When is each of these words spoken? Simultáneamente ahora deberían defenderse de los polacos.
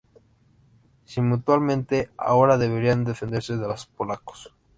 Simultáneamente 1.05 2.09
ahora 2.17 2.57
deberían 2.57 3.03
defenderse 3.03 3.55
de 3.57 3.67
los 3.67 3.85
polacos. 3.85 4.51